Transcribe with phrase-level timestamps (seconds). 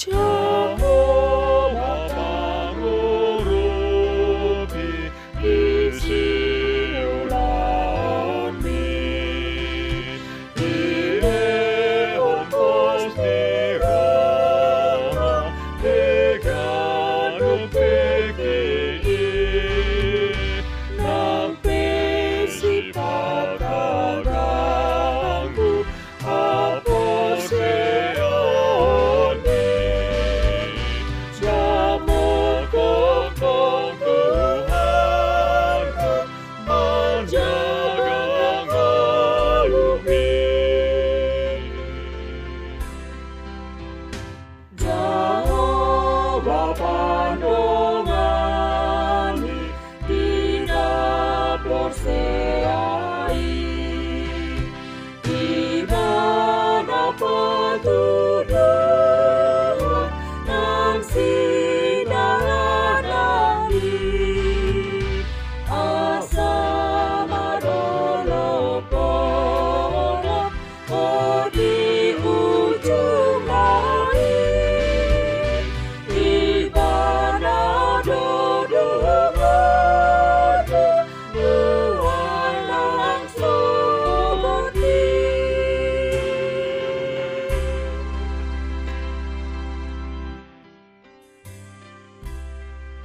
[0.00, 0.39] Joe.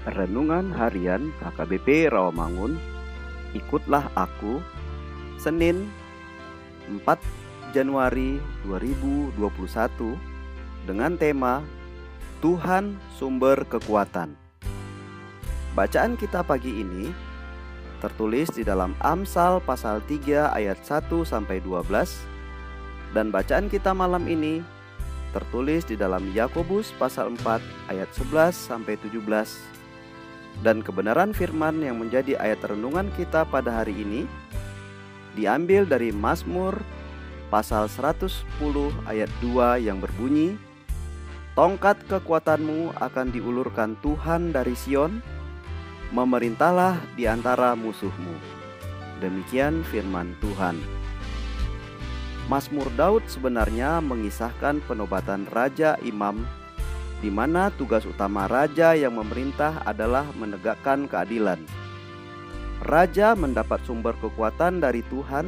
[0.05, 2.77] Renungan Harian HKBP Rawamangun.
[3.57, 4.61] Ikutlah Aku
[5.41, 5.89] Senin
[6.85, 7.01] 4
[7.73, 8.37] Januari
[8.69, 9.33] 2021
[10.85, 11.65] dengan tema
[12.37, 14.37] Tuhan Sumber Kekuatan.
[15.73, 17.09] Bacaan kita pagi ini
[17.97, 21.81] tertulis di dalam Amsal pasal 3 ayat 1 sampai 12
[23.17, 24.61] dan bacaan kita malam ini
[25.33, 29.75] tertulis di dalam Yakobus pasal 4 ayat 11 sampai 17
[30.63, 34.23] dan kebenaran firman yang menjadi ayat renungan kita pada hari ini
[35.35, 36.79] diambil dari Mazmur
[37.51, 38.31] pasal 110
[39.09, 40.55] ayat 2 yang berbunyi
[41.55, 45.23] Tongkat kekuatanmu akan diulurkan Tuhan dari Sion
[46.11, 48.35] memerintahlah di antara musuhmu.
[49.23, 50.75] Demikian firman Tuhan.
[52.51, 56.43] Mazmur Daud sebenarnya mengisahkan penobatan Raja Imam
[57.23, 61.61] di mana tugas utama raja yang memerintah adalah menegakkan keadilan.
[62.83, 65.47] Raja mendapat sumber kekuatan dari Tuhan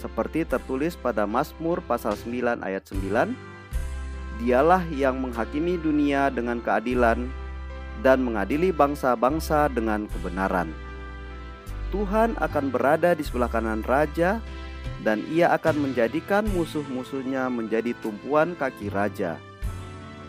[0.00, 3.32] seperti tertulis pada Mazmur pasal 9 ayat 9.
[4.40, 7.28] Dialah yang menghakimi dunia dengan keadilan
[8.04, 10.68] dan mengadili bangsa-bangsa dengan kebenaran.
[11.94, 14.42] Tuhan akan berada di sebelah kanan raja
[15.00, 19.40] dan ia akan menjadikan musuh-musuhnya menjadi tumpuan kaki raja.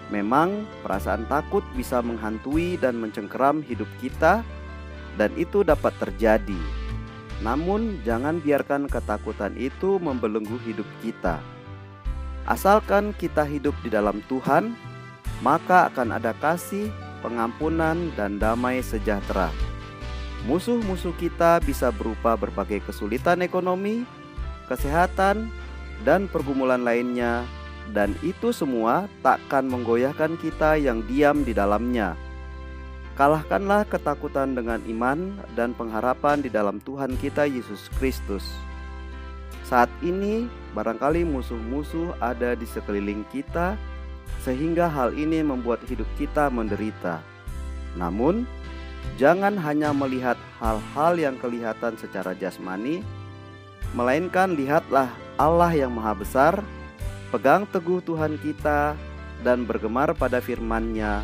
[0.07, 4.39] Memang perasaan takut bisa menghantui dan mencengkeram hidup kita
[5.19, 6.61] dan itu dapat terjadi.
[7.43, 11.43] Namun jangan biarkan ketakutan itu membelenggu hidup kita.
[12.47, 14.71] Asalkan kita hidup di dalam Tuhan,
[15.43, 16.87] maka akan ada kasih,
[17.19, 19.51] pengampunan, dan damai sejahtera.
[20.47, 24.07] Musuh-musuh kita bisa berupa berbagai kesulitan ekonomi,
[24.71, 25.51] kesehatan,
[26.07, 27.43] dan pergumulan lainnya
[27.95, 32.15] dan itu semua takkan menggoyahkan kita yang diam di dalamnya.
[33.17, 38.45] Kalahkanlah ketakutan dengan iman dan pengharapan di dalam Tuhan kita Yesus Kristus.
[39.65, 40.45] Saat ini,
[40.77, 43.73] barangkali musuh-musuh ada di sekeliling kita,
[44.45, 47.19] sehingga hal ini membuat hidup kita menderita.
[47.97, 48.45] Namun,
[49.17, 53.01] jangan hanya melihat hal-hal yang kelihatan secara jasmani,
[53.97, 55.09] melainkan lihatlah
[55.41, 56.53] Allah yang Maha Besar
[57.27, 58.95] pegang teguh Tuhan kita
[59.43, 61.21] dan bergemar pada firman-Nya,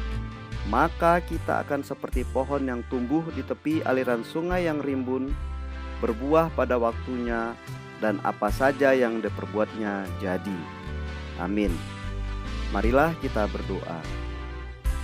[0.67, 5.31] maka kita akan seperti pohon yang tumbuh di tepi aliran sungai yang rimbun,
[6.03, 7.55] berbuah pada waktunya,
[8.03, 10.59] dan apa saja yang diperbuatnya jadi.
[11.39, 11.71] Amin.
[12.75, 13.99] Marilah kita berdoa.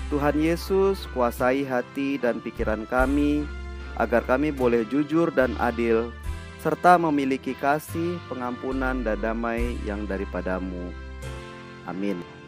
[0.09, 3.45] Tuhan Yesus, kuasai hati dan pikiran kami,
[3.95, 6.09] agar kami boleh jujur dan adil
[6.59, 10.91] serta memiliki kasih, pengampunan, dan damai yang daripadamu.
[11.87, 12.38] Amin.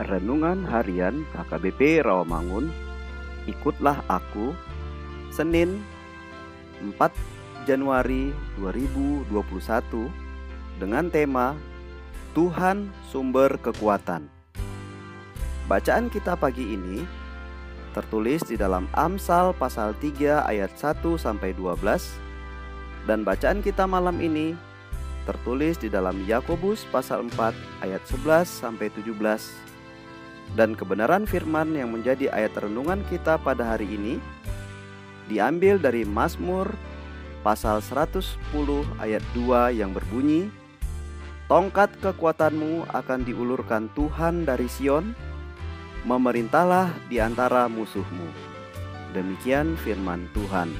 [0.00, 2.72] Renungan Harian KKBP Rawamangun.
[3.44, 4.56] Ikutlah Aku
[5.28, 5.84] Senin
[6.80, 6.96] 4
[7.68, 9.28] Januari 2021
[10.80, 11.52] dengan tema
[12.32, 14.24] Tuhan Sumber Kekuatan.
[15.68, 17.04] Bacaan kita pagi ini
[17.92, 24.56] tertulis di dalam Amsal pasal 3 ayat 1 sampai 12 dan bacaan kita malam ini
[25.28, 29.69] tertulis di dalam Yakobus pasal 4 ayat 11 sampai 17
[30.58, 34.18] dan kebenaran firman yang menjadi ayat renungan kita pada hari ini
[35.30, 36.74] diambil dari Mazmur
[37.46, 38.26] pasal 110
[38.98, 40.50] ayat 2 yang berbunyi
[41.50, 45.18] Tongkat kekuatanmu akan diulurkan Tuhan dari Sion
[46.06, 48.30] memerintahlah di antara musuhmu.
[49.10, 50.70] Demikian firman Tuhan.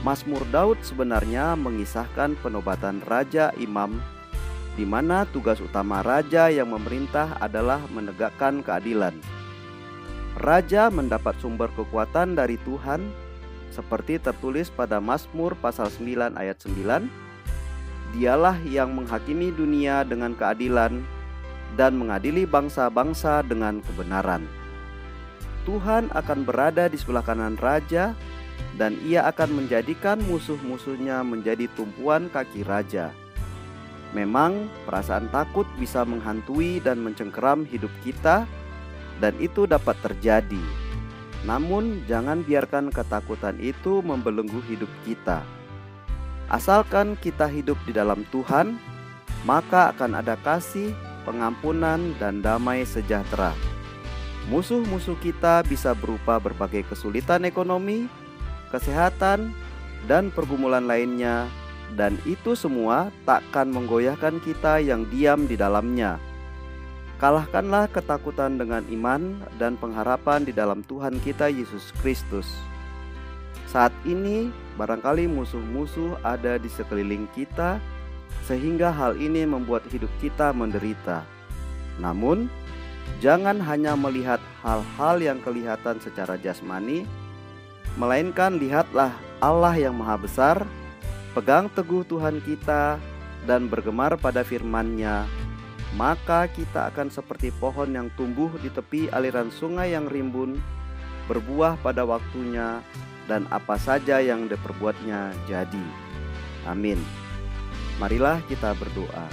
[0.00, 4.00] Mazmur Daud sebenarnya mengisahkan penobatan Raja Imam
[4.72, 9.12] di mana tugas utama raja yang memerintah adalah menegakkan keadilan.
[10.40, 13.04] Raja mendapat sumber kekuatan dari Tuhan
[13.68, 17.08] seperti tertulis pada Mazmur pasal 9 ayat 9.
[18.16, 21.00] Dialah yang menghakimi dunia dengan keadilan
[21.76, 24.44] dan mengadili bangsa-bangsa dengan kebenaran.
[25.64, 28.12] Tuhan akan berada di sebelah kanan raja
[28.76, 33.14] dan ia akan menjadikan musuh-musuhnya menjadi tumpuan kaki raja.
[34.12, 38.44] Memang perasaan takut bisa menghantui dan mencengkeram hidup kita
[39.24, 40.60] dan itu dapat terjadi.
[41.48, 45.42] Namun jangan biarkan ketakutan itu membelenggu hidup kita.
[46.52, 48.76] Asalkan kita hidup di dalam Tuhan,
[49.48, 50.92] maka akan ada kasih,
[51.24, 53.56] pengampunan, dan damai sejahtera.
[54.52, 58.10] Musuh-musuh kita bisa berupa berbagai kesulitan ekonomi,
[58.68, 59.54] kesehatan,
[60.04, 61.46] dan pergumulan lainnya
[61.92, 66.16] dan itu semua takkan menggoyahkan kita yang diam di dalamnya.
[67.22, 72.50] Kalahkanlah ketakutan dengan iman dan pengharapan di dalam Tuhan kita Yesus Kristus.
[73.70, 77.78] Saat ini, barangkali musuh-musuh ada di sekeliling kita,
[78.42, 81.22] sehingga hal ini membuat hidup kita menderita.
[82.02, 82.50] Namun,
[83.22, 87.06] jangan hanya melihat hal-hal yang kelihatan secara jasmani,
[87.94, 90.56] melainkan lihatlah Allah yang Maha Besar
[91.32, 93.00] pegang teguh Tuhan kita
[93.48, 95.24] dan bergemar pada firman-Nya,
[95.96, 100.60] maka kita akan seperti pohon yang tumbuh di tepi aliran sungai yang rimbun,
[101.28, 102.84] berbuah pada waktunya,
[103.26, 105.86] dan apa saja yang diperbuatnya jadi.
[106.68, 107.00] Amin.
[107.96, 109.26] Marilah kita berdoa.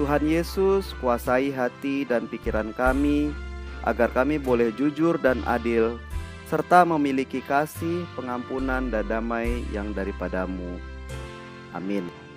[0.00, 3.34] Tuhan Yesus, kuasai hati dan pikiran kami,
[3.82, 5.98] agar kami boleh jujur dan adil
[6.48, 10.80] serta memiliki kasih, pengampunan, dan damai yang daripadamu.
[11.76, 12.27] Amin.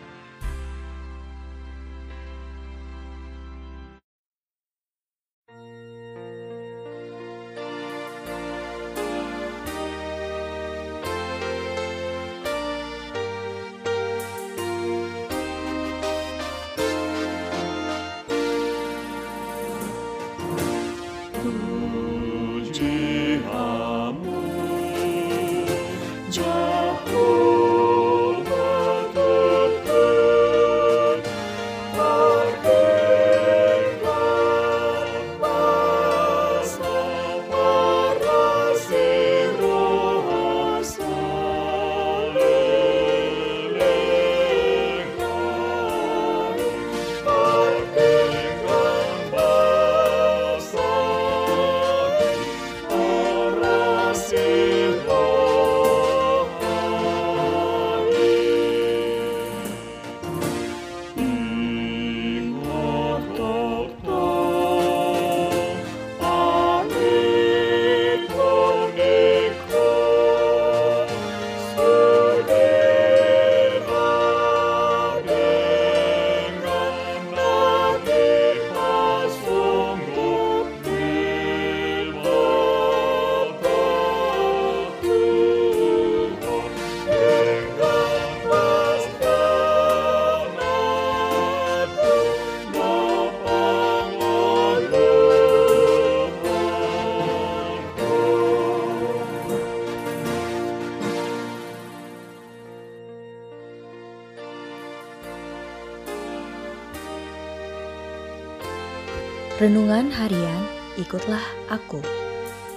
[109.62, 110.66] Renungan harian
[110.98, 112.02] Ikutlah Aku.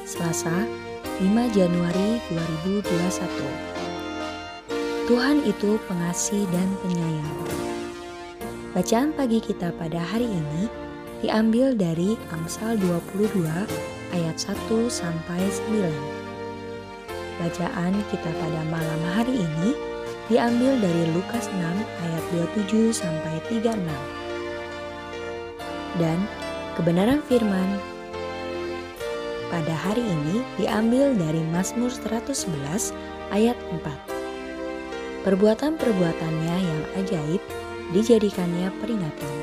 [0.05, 0.69] Selasa
[1.17, 7.37] 5 Januari 2021 Tuhan itu pengasih dan penyayang.
[8.76, 10.69] Bacaan pagi kita pada hari ini
[11.25, 13.33] diambil dari Amsal 22
[14.12, 14.53] ayat 1
[14.93, 15.88] sampai 9
[17.41, 19.73] Bacaan kita pada malam hari ini
[20.29, 22.25] diambil dari Lukas 6 ayat
[22.69, 23.73] 27 sampai 36
[25.95, 26.19] dan
[26.75, 27.78] Kebenaran firman
[29.47, 32.90] pada hari ini diambil dari Mazmur 111
[33.31, 35.23] ayat 4.
[35.23, 37.38] Perbuatan-perbuatannya yang ajaib
[37.95, 39.35] dijadikannya peringatan.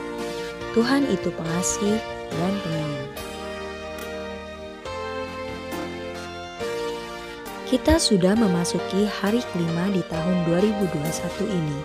[0.75, 2.03] Tuhan itu pengasih
[2.35, 3.07] dan penyayang.
[7.71, 11.79] Kita sudah memasuki hari kelima di tahun 2021 ini.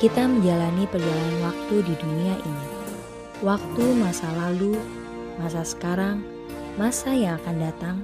[0.00, 2.77] Kita menjalani perjalanan waktu di dunia ini
[3.38, 4.74] waktu masa lalu,
[5.38, 6.26] masa sekarang,
[6.74, 7.96] masa yang akan datang,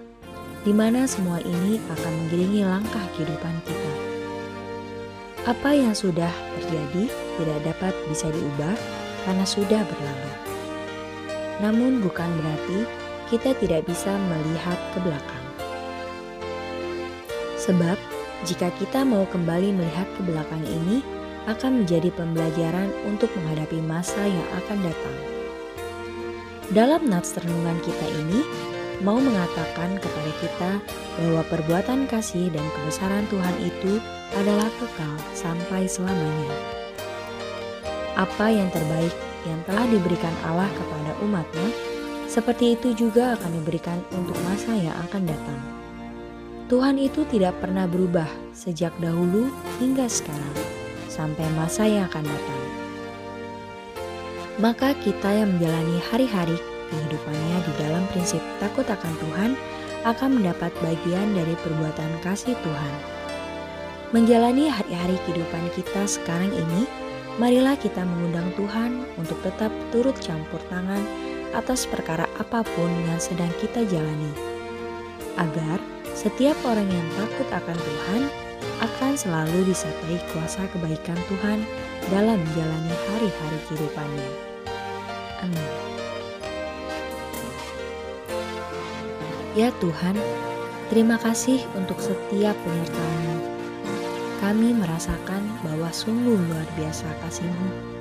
[0.62, 3.92] di mana semua ini akan mengiringi langkah kehidupan kita.
[5.44, 8.74] Apa yang sudah terjadi tidak dapat bisa diubah
[9.26, 10.32] karena sudah berlalu.
[11.60, 12.78] Namun, bukan berarti
[13.34, 15.44] kita tidak bisa melihat ke belakang,
[17.58, 17.98] sebab
[18.46, 21.00] jika kita mau kembali melihat ke belakang ini,
[21.44, 25.16] akan menjadi pembelajaran untuk menghadapi masa yang akan datang.
[26.72, 28.40] Dalam nats renungan kita ini,
[29.04, 30.70] mau mengatakan kepada kita
[31.20, 34.00] bahwa perbuatan kasih dan kebesaran Tuhan itu
[34.40, 36.56] adalah kekal sampai selamanya.
[38.16, 39.12] Apa yang terbaik
[39.44, 41.68] yang telah diberikan Allah kepada umatnya,
[42.24, 45.60] seperti itu juga akan diberikan untuk masa yang akan datang.
[46.72, 49.52] Tuhan itu tidak pernah berubah sejak dahulu
[49.84, 50.83] hingga sekarang
[51.14, 52.62] sampai masa yang akan datang.
[54.58, 56.58] Maka kita yang menjalani hari-hari
[56.90, 59.50] kehidupannya di dalam prinsip takut akan Tuhan
[60.04, 62.94] akan mendapat bagian dari perbuatan kasih Tuhan.
[64.14, 66.86] Menjalani hari-hari kehidupan kita sekarang ini,
[67.40, 71.02] marilah kita mengundang Tuhan untuk tetap turut campur tangan
[71.50, 74.30] atas perkara apa pun yang sedang kita jalani.
[75.34, 75.82] Agar
[76.14, 78.22] setiap orang yang takut akan Tuhan
[78.84, 81.64] akan selalu disertai kuasa kebaikan Tuhan
[82.12, 84.30] dalam menjalani hari-hari kehidupannya.
[85.40, 85.68] Amin.
[89.54, 90.18] Ya Tuhan,
[90.90, 93.38] terima kasih untuk setiap penyertaan
[94.42, 97.93] Kami merasakan bahwa sungguh luar biasa kasih-Mu